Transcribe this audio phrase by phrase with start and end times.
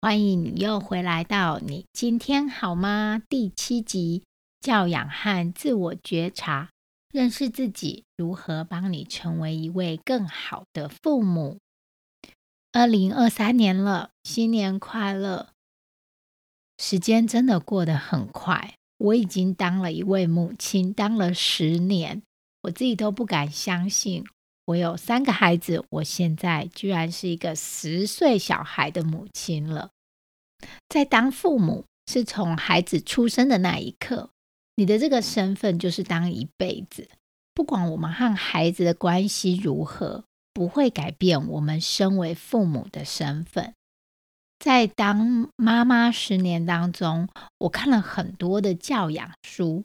[0.00, 3.20] 欢迎你又回来到你今天好吗？
[3.28, 4.22] 第七集
[4.60, 6.70] 教养和自我觉察。
[7.12, 11.58] 认识自己，如何帮你成为一位更好的父母？
[12.70, 15.48] 二零二三年了，新年快乐！
[16.76, 22.22] 时间真的过得很快，我已经当了一位母亲，当了十年，
[22.62, 24.24] 我自己都不敢相信。
[24.68, 29.90] 我有三个孩子，我现在居然是一个十岁小孩的母亲了。
[30.90, 34.28] 在当父母，是从孩子出生的那一刻。
[34.74, 37.08] 你的这个身份就是当一辈子，
[37.54, 43.72] 不管我们和孩子的关系如何，不会改变我们身为父母的身份。
[44.58, 49.84] 在当妈妈十年当中，我看了很多的教养书，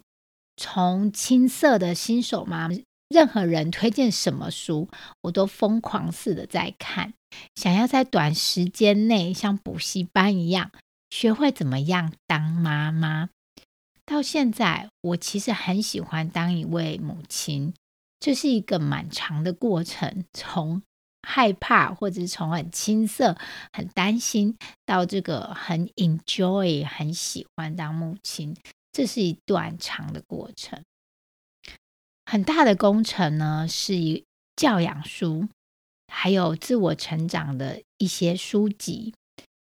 [0.58, 2.70] 从青涩的新手妈，
[3.14, 4.90] 任何人推荐什么书，
[5.22, 7.14] 我都疯狂似的在看，
[7.54, 10.72] 想要在短时间内像补习班一样，
[11.12, 13.30] 学会怎么样当妈妈。
[14.04, 17.74] 到现在，我其实很喜欢当一位母亲。
[18.20, 20.82] 这是一个蛮长的过程，从
[21.22, 23.38] 害怕或者从很青涩、
[23.72, 28.56] 很担心，到这个很 enjoy、很喜欢当母亲，
[28.92, 30.82] 这是一段长的过程。
[32.34, 34.24] 很大的工程呢，是一
[34.56, 35.50] 教养书，
[36.08, 39.14] 还有自我成长的一些书籍。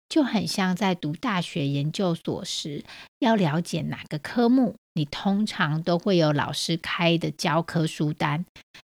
[0.08, 2.84] 就很像在读大学研究所时，
[3.18, 8.44] 要了解哪个科目，你通常都会有老师开的教科书单，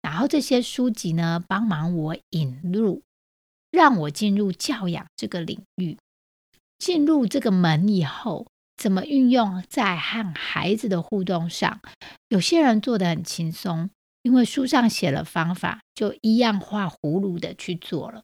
[0.03, 3.03] 然后这些书籍呢，帮忙我引入，
[3.71, 5.97] 让我进入教养这个领域。
[6.81, 11.81] 进入这个门以后，怎么运用在和孩子的互动上？
[12.28, 13.91] 有些人做的很轻松，
[14.22, 18.22] 因为书上写了方法，就一样画葫芦的去做了。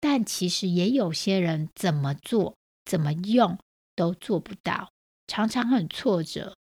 [0.00, 3.56] 但其实也有些人怎么做、怎么用
[3.94, 4.90] 都做不到，
[5.26, 6.56] 常常很挫折。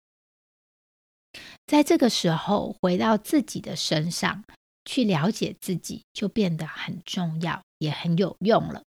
[1.65, 4.43] 在这个时候，回到自己的身上
[4.85, 8.83] 去了解自己，就变得很重要，也很有用了。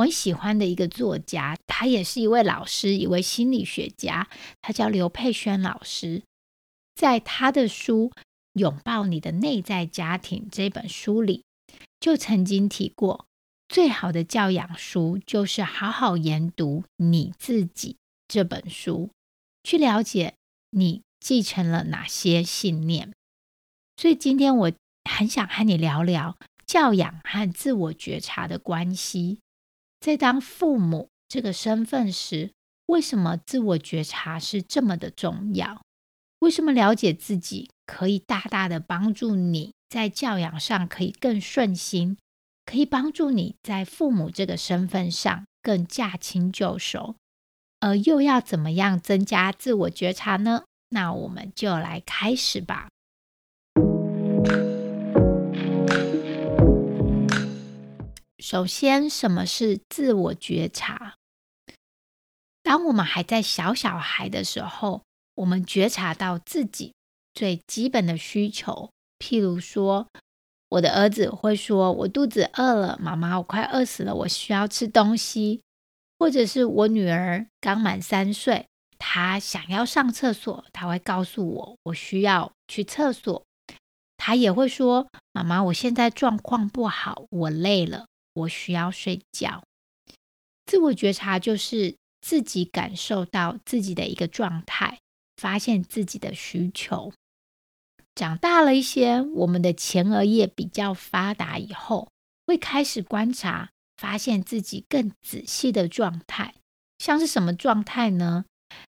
[0.00, 4.28] 我很喜欢的一个作家，他也是一位老师，一位心理学家，
[4.62, 6.22] 他叫刘佩轩老师。
[6.94, 8.10] 在他的书
[8.54, 11.44] 《拥抱你的内在家庭》这本书里，
[12.00, 13.26] 就曾经提过。
[13.68, 17.96] 最好的教养书就是好好研读你自己
[18.26, 19.10] 这本书，
[19.62, 20.34] 去了解
[20.70, 23.12] 你继承了哪些信念。
[23.98, 24.72] 所以今天我
[25.08, 29.38] 很想和你聊聊教养和自我觉察的关系。
[30.00, 32.52] 在当父母这个身份时，
[32.86, 35.82] 为什么自我觉察是这么的重要？
[36.40, 42.16] 为什么了解自己可以大大的帮助你在教养上可以更顺心？
[42.64, 47.16] 可以帮助你在父母这个身份上更驾轻就熟，
[47.80, 50.64] 而又要怎么样增加自我觉察呢？
[50.90, 52.88] 那我们就来开始吧。
[58.40, 61.16] 首先，什么是自我觉察？
[62.62, 65.02] 当我们还在小小孩的时候，
[65.34, 66.94] 我们觉察到自己
[67.34, 70.08] 最基本的需求，譬如说。
[70.70, 75.62] 我的儿子会说：“我肚子饿了，妈妈，我快饿死了，我需要吃东西。”
[76.16, 83.44] 或者是我女儿刚满三岁，她想要上厕所，她会告诉我：“我需要去厕所。”
[84.16, 89.62] 她也会说：“妈妈，我现在状况不好，我累了，我需要睡觉。”
[90.66, 94.98] 自我觉察就是自己感受到自己的一个状态，
[95.36, 97.12] 发现自己的需求。
[98.14, 102.08] 长大了一些，我们的前额叶比较发达以后，
[102.46, 106.54] 会开始观察，发现自己更仔细的状态，
[106.98, 108.44] 像是什么状态呢？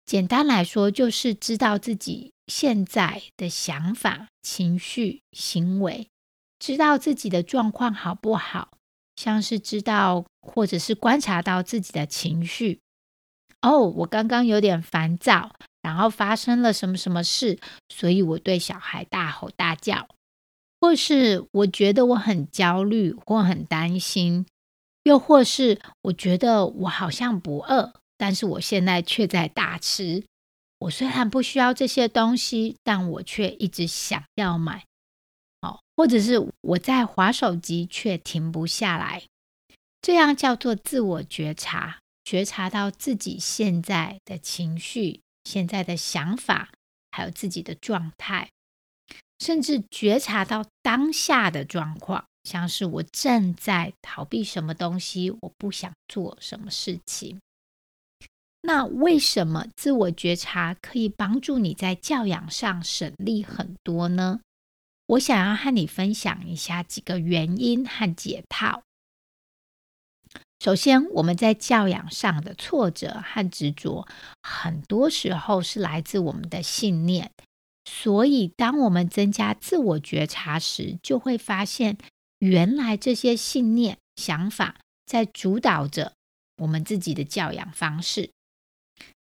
[0.06, 6.09] 简单来说，就是知道自己现在的想法、情绪、行为，
[6.59, 8.79] 知道自己的状况好不好，
[9.20, 12.81] 像是知道或者是观察到自己的情绪。
[13.61, 15.52] 哦，我刚刚有点烦躁。
[15.82, 17.58] 然后发生了什么什么事，
[17.88, 20.06] 所以我对小孩大吼大叫，
[20.78, 24.44] 或是我觉得我很焦虑或很担心，
[25.05, 30.22] 又或是我觉得我好像不饿，但是我现在却在大吃。
[30.81, 34.84] 我虽然不需要这些东西，但我却一直想要买。
[35.62, 39.23] 哦，或者是我在划手机却停不下来，
[40.01, 46.71] 这样叫做自我觉察，觉察到自己现在的情绪、现在的想法，
[47.11, 48.51] 还有自己的状态，
[49.39, 52.25] 甚至觉察到当下的状况。
[52.45, 57.39] 像是我正在逃避什么东西，我不想做什么事情。
[58.63, 64.41] 那为什么自我觉察可以帮助你在教养上省力很多呢？
[65.11, 68.83] 我想要和你分享一下几个原因和解套。
[70.61, 74.07] 首先，我们在教养上的挫折和执着，
[74.43, 77.33] 很多时候是来自我们的信念。
[77.85, 81.97] 所以，当我们增加自我觉察时，就会发现。
[82.39, 86.15] 原来这些信念、想法在主导着
[86.56, 88.31] 我们自己的教养方式，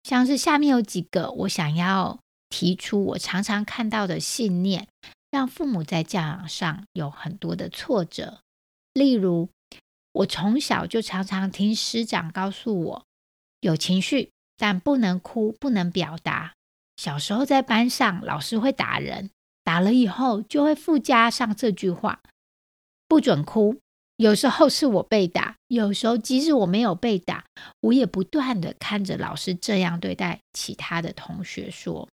[0.03, 2.19] 像是下面有几个我想要
[2.49, 4.87] 提出，我常常看到的信念，
[5.29, 8.39] 让父母在教养上有很多的挫折。
[8.93, 9.49] 例如，
[10.11, 13.05] 我从小就常常听师长告诉我，
[13.59, 16.53] 有情绪但不能哭，不能表达。
[16.95, 19.29] 小时候在班上，老师会打人，
[19.63, 22.21] 打了以后就会附加上这句话。
[23.07, 23.79] 不准哭。
[24.15, 27.45] 有时候是我被打，有时候即使我没有被打，
[27.81, 31.69] 我也不断的看着老师这样对待其他的同学。
[31.69, 32.09] 说，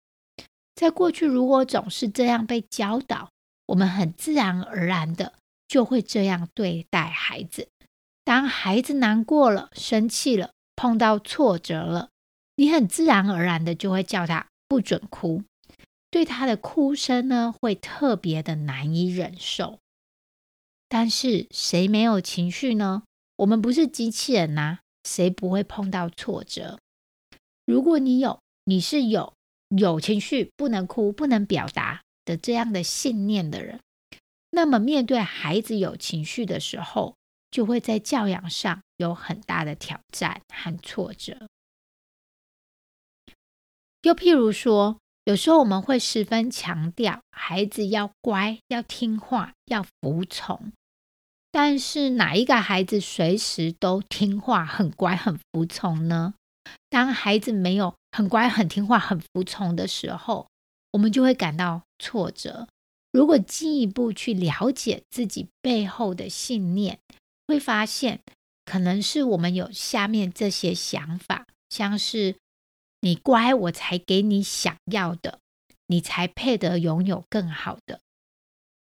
[0.78, 3.30] 在过去，如果总是这样被教导，
[3.66, 5.32] 我们很自然而然的
[5.66, 7.66] 就会这样对待孩子。
[8.22, 12.10] 当孩子难过了、生气了、碰到挫折了，
[12.54, 15.42] 你很自然而然的就会叫他不准哭，
[16.12, 19.80] 对他的哭声呢，会特别的难以忍受。
[20.88, 23.02] 但是谁没有情绪呢？
[23.38, 26.78] 我们不是机器人呐，谁不会碰到挫折？
[27.66, 29.32] 如果你有，你是有
[29.76, 33.80] 有情绪不能哭、不能表达的这样的信念的人，
[34.50, 37.16] 那么面对孩子有情绪的时候，
[37.50, 41.48] 就会在教养上有很大的挑战和挫折。
[44.02, 50.72] 又譬如说，有时候我们会十分强调孩子要乖、要听话、要服从。
[51.50, 56.34] 但是哪一个孩子随时都听话、很乖、很服从呢？
[56.88, 60.48] 当孩子没有很乖、很听话、很服从的时候，
[60.92, 62.68] 我们就会感到挫折。
[63.10, 66.98] 如果进一步去了解自己背后的信念，
[67.46, 68.20] 会发现
[68.64, 72.36] 可能是我们有下面这些想法，像是
[73.00, 75.38] 你乖，我才给你想要的，
[75.86, 78.00] 你才配得拥有更好的。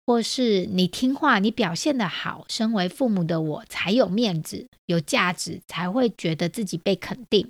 [0.06, 7.49] 或是你听话，你表现的好，身为父母的我才有面子、有价值，才会觉得自己被肯定；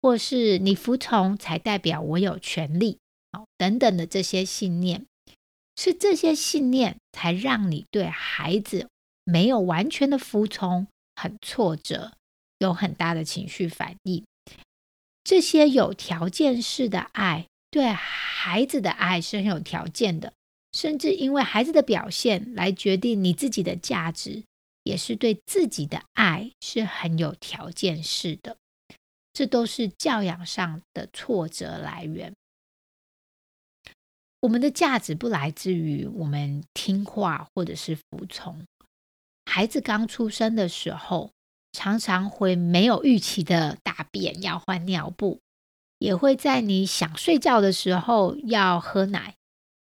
[0.00, 2.98] 或是你服从，才代表我有权利，
[3.32, 5.06] 好等等的这些信念，
[5.76, 8.88] 是这些信念才让你对孩子
[9.24, 12.12] 没有完全的服从，很挫折，
[12.58, 14.24] 有很大的情绪反应。
[15.24, 20.32] 这些有条件式的爱，对孩子的爱是很有条件的。
[20.72, 24.44] 甚至因为孩子的表现来决定你自己的价值，
[24.82, 28.58] 也是对自己的爱是很有条件式的。
[29.36, 32.32] 这都是教养上的挫折来源。
[34.40, 38.64] 我们的价值不来自于我们听话或者是服从。
[39.44, 41.32] 孩子刚出生的时候，
[41.72, 45.40] 常常会没有预期的大便，要换尿布，
[45.98, 49.34] 也会在你想睡觉的时候要喝奶。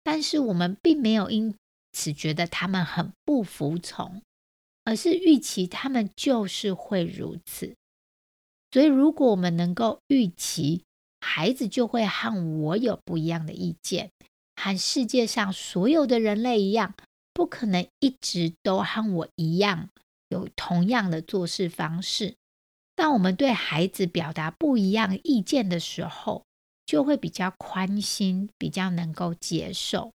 [0.04, 1.56] 但是我们并没有因
[1.92, 4.22] 此觉得他们很不服从，
[4.84, 7.74] 而是预期他们就是会如此。
[8.72, 10.84] 所以，如果我们能够预期
[11.20, 14.10] 孩子就会和我有不一样的意见，
[14.56, 16.94] 和世界上所有的人类一样，
[17.34, 19.90] 不可能一直都和我一样
[20.30, 22.36] 有同样的做事方式。
[22.96, 26.46] 当我们对孩子表达不一样意见的时候，
[26.86, 30.12] 就会比较宽心，比较能够接受。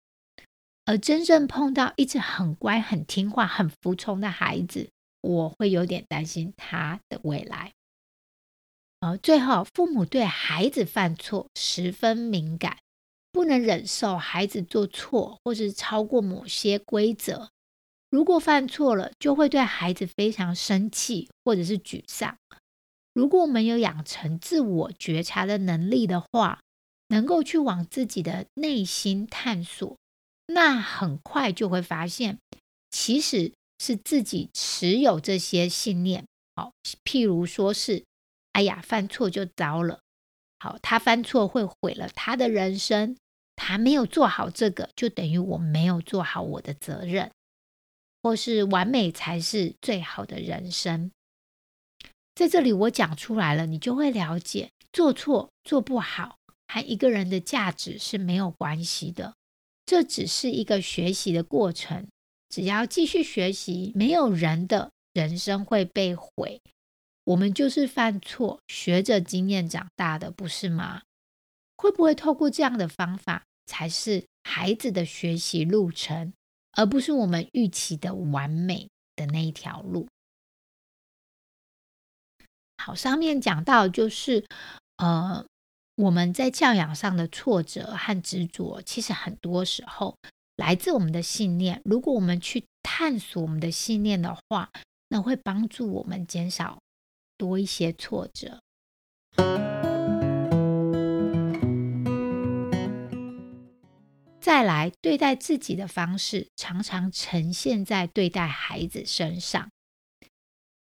[0.85, 4.89] 而真正碰到一直很乖、很听话、很服从的孩子，
[5.21, 7.73] 我会有点担心他的未来。
[9.07, 12.79] 而最后，父母对孩子犯错十分敏感，
[13.31, 17.51] 不能忍受孩子做错或是超过某些规则。
[18.11, 22.37] 如果犯错了，就会对孩子非常生气或者是沮丧。
[23.13, 26.61] 如果我们有养成自我觉察的能力的话，
[27.09, 29.97] 能够去往自己的内心探索，
[30.47, 32.39] 那很快就会发现，
[32.91, 36.25] 其实是自己持有这些信念。
[36.55, 36.73] 好，
[37.05, 38.05] 譬如说是，
[38.57, 40.01] 哎呀，犯错就糟了。
[40.59, 43.19] 好，他犯错会毁了他的人生。
[43.55, 47.31] 他没有做好这个，就等于我没有做好我的责任，
[48.23, 51.11] 或是完美才是最好的人生。
[52.35, 59.35] 在这里我讲出来了，你就会了解，做错做不好，和一个人的价值是没有关系的。
[59.85, 62.09] 这只是一个学习的过程，
[62.49, 66.63] 只要继续学习，没有人的人生会被毁。
[67.27, 71.03] 我们就是犯错，学着经验长大的，不是吗？
[71.77, 76.33] 会不会透过这样的方法，才是孩子的学习路程，
[76.73, 80.09] 而不是我们预期的完美的那一条路？
[82.79, 84.47] 好，上面讲到就是，
[84.97, 85.45] 呃。
[85.99, 90.15] 我们在教养上的挫折和执着，其实很多时候
[90.57, 91.81] 来自我们的信念。
[91.87, 94.71] 如果我们去探索我们的信念的话，
[95.09, 96.79] 那会帮助我们减少
[97.37, 98.61] 多一些挫折。
[104.41, 109.71] 再来，对待自己的方式，常常呈现在对待孩子身上。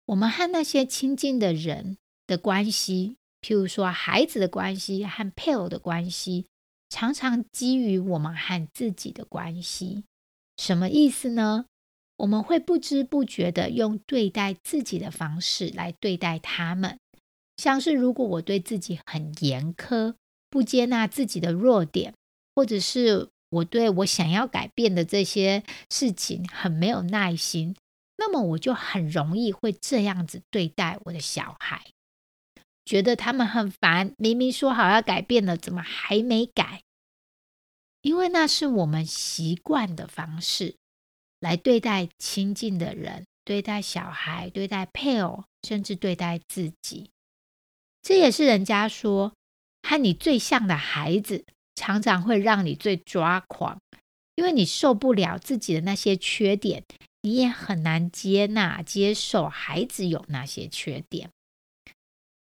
[0.05, 3.17] 我们和那些亲近的人的关系。
[3.41, 6.47] 譬如说，孩子的关系和配偶的关系，
[6.89, 10.03] 常常基于我们和自己的关系。
[10.57, 11.65] 什么意思呢？
[12.21, 16.99] 我们会不知不觉的用对待自己的方式来对待他们。
[17.57, 20.13] 像是如果我对自己很严苛，
[20.49, 22.13] 不接纳自己的弱点，
[22.55, 27.75] 或者是我对我想要改变的这些事情很没有耐心，
[28.17, 31.87] 那么我就很容易会这样子对待我的小孩。
[32.85, 36.83] 觉得他们很烦，明明说好要改变了，怎么还没改？
[38.03, 40.75] 因为那是我们习惯的方式
[41.41, 47.09] 来对待亲近的人，对待小孩，对待配偶，甚至对待自己。
[48.01, 49.33] 这也是人家说，
[49.81, 51.43] 和你最像的孩子，
[51.75, 53.79] 常常会让你最抓狂，
[54.35, 56.83] 因为你受不了自己的那些缺点，
[57.21, 61.31] 你也很难接纳、接受孩子有那些缺点。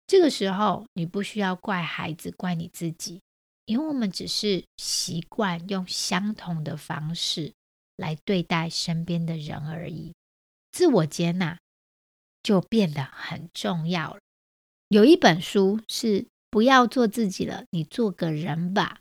[0.06, 3.22] 这个时候，你不需要怪孩子，怪你自己，
[3.66, 7.54] 因为我们只是习惯用相同的方式
[8.02, 10.12] 来对待身边的人而已。
[10.72, 11.58] 自我接纳
[12.44, 14.20] 就变得很重要了。
[14.90, 19.00] 有一本书是“不要做自己了，你做个人吧”。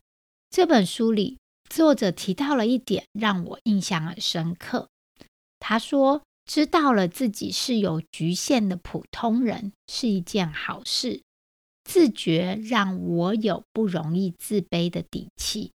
[0.51, 1.39] 这本书里，
[1.69, 4.89] 作者提到了一点，让我印象很深刻。
[5.59, 6.23] 他说。
[6.47, 11.23] 知道了自己是有局限的普通人是一件好事，
[11.85, 15.71] 自觉让我有不容易自卑的底气。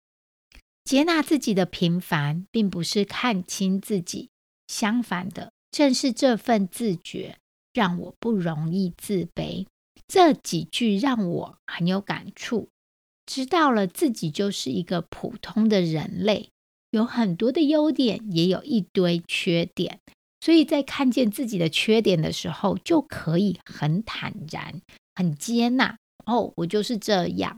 [0.83, 4.29] 接纳自己的平凡，并不是看清自己，
[4.67, 7.37] 相反的，正是这份自觉
[7.73, 9.67] 让我不容易自卑。
[10.07, 12.69] 这几句让我很有感触。
[13.25, 16.49] 知道了自己就是一个普通的人类，
[16.89, 19.99] 有很多的优点，也有一堆缺点。
[20.41, 24.81] 所以在看见自己的缺点的时候，就可以很坦然、
[25.15, 25.97] 很接纳。
[26.25, 27.57] 哦，我就是这样。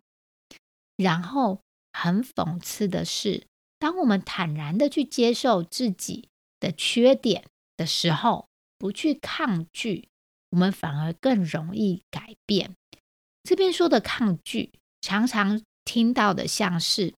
[0.95, 1.61] 然后
[2.03, 3.47] 很讽刺的是，
[3.79, 6.27] 当我们坦然的去接受自己
[6.59, 7.45] 的缺点
[7.77, 10.09] 的时候，不去抗拒，
[10.49, 12.75] 我们反而更容易改变。
[13.41, 17.13] 这边说的抗拒，常常听到的像是：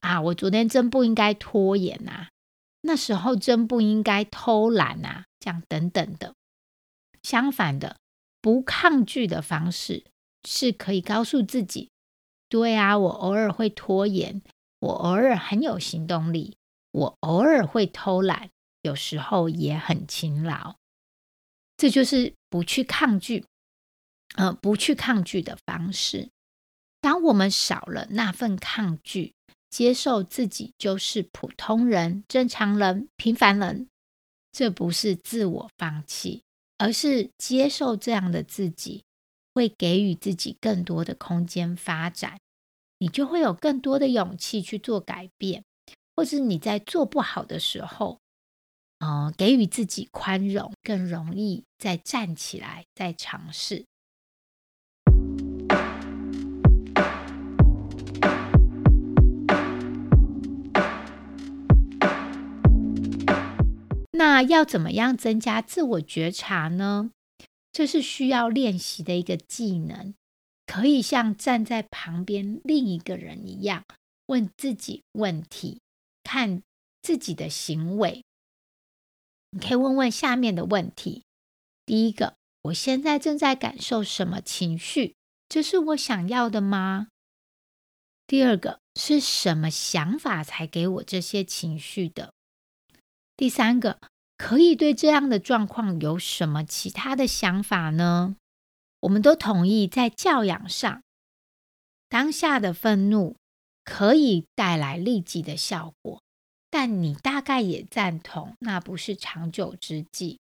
[0.00, 2.28] 啊，我昨天真不应该拖延呐。
[2.82, 6.34] 那时候真不应该偷懒啊，这样等等的。
[7.22, 7.96] 相反的，
[8.42, 10.04] 不抗拒的方式
[10.46, 11.88] 是可以告诉自己：
[12.54, 14.40] 对啊，我偶尔会拖延，
[14.78, 16.56] 我偶尔很有行动力，
[16.92, 18.50] 我偶尔会偷懒，
[18.82, 20.76] 有时候也很勤劳。
[21.76, 23.44] 这就是不去抗拒，
[24.36, 26.28] 呃，不去抗拒的方式。
[27.00, 29.34] 当我们少了那份抗拒。
[29.70, 33.88] 接受自己就是普通人、正常人、平凡人，
[34.52, 36.44] 这不是自我放弃，
[36.78, 39.02] 而是接受这样的自己，
[39.52, 42.38] 会给予自己更多的空间发展，
[42.98, 45.64] 你就会有更多的勇气去做改变，
[46.14, 48.20] 或是你在做不好的时候，
[49.00, 53.84] 嗯，给予自己宽容，更容易再站起来，再尝试。
[64.12, 67.10] 那要怎么样增加自我觉察呢？
[67.72, 70.14] 这是需要练习的一个技能，
[70.74, 73.84] 可以像站在旁边另一个人一样，
[74.26, 75.80] 问自己问题，
[76.24, 76.64] 看
[77.00, 78.24] 自己的行为。
[79.50, 81.22] 你可以问问下面的问题：
[81.86, 85.14] 第一个，我现在正在感受什么情绪？
[85.48, 87.06] 这是我想要的吗？
[88.26, 92.32] 第二个，是什么想法才给我这些情绪的？
[93.36, 94.00] 第三个，
[94.36, 98.34] 可以对这样的状况有什么其他的想法呢？
[99.04, 101.02] 我们都同意，在教养上，
[102.08, 103.36] 当下的愤怒
[103.84, 106.22] 可以带来立即的效果，
[106.70, 110.38] 但你大概也赞同，那不是长久之计。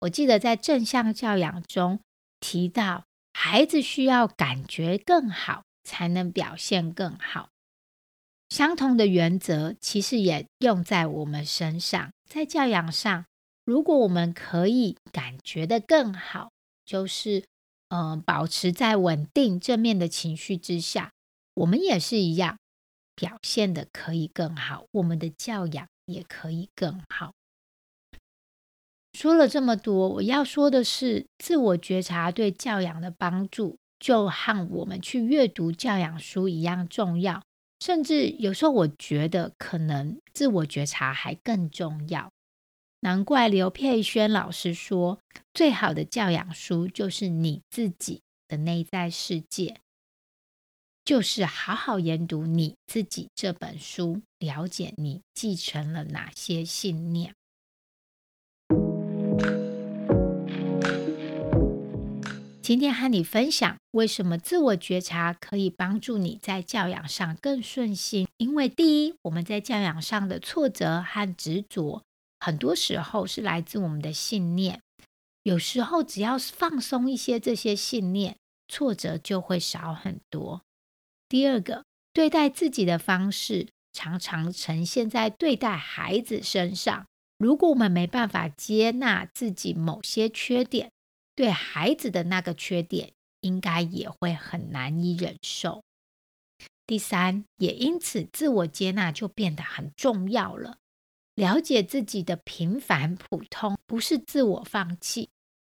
[0.00, 1.98] 我记得在正向教养中
[2.38, 7.48] 提到，孩子需要感觉更好，才能表现更好。
[8.50, 13.24] 相同的原则其实也用在我们身上，在教养上，
[13.64, 16.52] 如果我们可以感觉的更好，
[16.84, 17.42] 就是。
[17.94, 21.12] 嗯，保持在稳定正面的情绪之下，
[21.54, 22.58] 我们也是一样，
[23.14, 27.32] 表现的可以更好，我们的教养也可以更好。
[29.12, 37.44] 说了这么多，我要说的是，自我觉察对教养的帮助，就和我们去阅读教养书一样重要，
[37.78, 42.28] 甚至有时候我觉得可能自我觉察还更重要。
[43.04, 45.18] 难怪刘佩轩老师说，
[45.52, 49.82] 最好的教养书就是你自己的内在世界，
[51.04, 57.34] 就是好好研读你自己这本书，了解你继承了哪些信念。
[62.62, 68.26] 今天和你分享，为什么自我觉察可以帮助你在教养上更顺心？
[68.38, 72.02] 因为第一，我们在教养上的挫折和执着。
[72.44, 74.82] 很多时候是来自我们的信念，
[75.44, 78.36] 有时候只要放松一些这些信念，
[78.68, 80.60] 挫折就会少很多。
[81.26, 87.06] 第二个，对待自己的方式常常呈现在对待孩子身上。
[87.38, 90.90] 如果我们没办法接纳自己某些缺点，
[91.34, 95.82] 对孩子的那个缺点应该也会很难以忍受。
[96.86, 100.76] 第三，也因此自我接纳就变得很重要了。
[101.34, 105.30] 了解自己的平凡普通，不是自我放弃，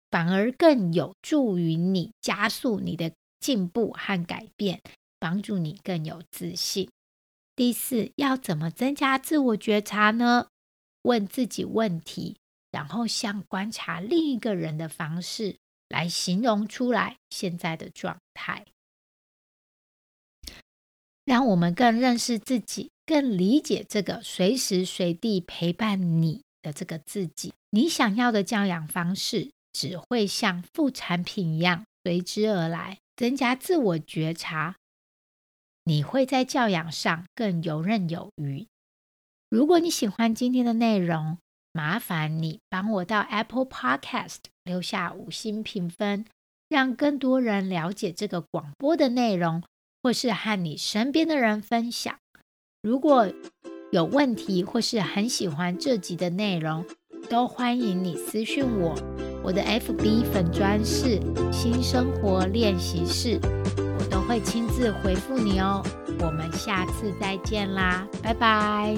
[0.09, 4.81] 反而更有助于你加速你的进步和改变，
[5.19, 6.89] 帮助你更有自信。
[7.55, 10.47] 第四，要怎么增加自我觉察呢？
[11.01, 12.37] 问自己问题，
[12.71, 15.57] 然后像观察另一个人的方式
[15.89, 18.65] 来形容出来现在的状态，
[21.25, 22.91] 让我们更认识自己。
[23.09, 32.99] 更理解这个随时随地陪伴你的这个自己，你想要的教养方式只会像副产品一样随之而来。
[33.17, 34.75] 增加自我觉察，
[35.85, 38.67] 你会在教养上更游刃有余。
[39.49, 41.39] 如果你喜欢今天的内容，
[41.73, 46.25] 麻烦你帮我到 Apple Podcast 留下五星评分，
[46.69, 49.63] 让更多人了解这个广播的内容，
[50.03, 52.19] 或是和你身边的人分享。
[52.81, 53.27] 如果
[53.91, 56.85] 有问题或是很喜欢这集的内容，
[57.29, 58.95] 都欢迎你私讯我。
[59.43, 61.19] 我的 FB 粉砖是
[61.51, 63.37] 新生活练习室，
[63.75, 65.83] 我都会亲自回复你哦。
[66.21, 68.95] 我们下次再见啦，拜拜。